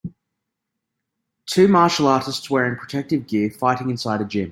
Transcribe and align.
Two 1.45 1.67
martial 1.67 2.07
artists 2.07 2.49
wearing 2.49 2.75
protective 2.75 3.27
gear 3.27 3.51
fighting 3.51 3.91
inside 3.91 4.19
a 4.21 4.25
gym. 4.25 4.49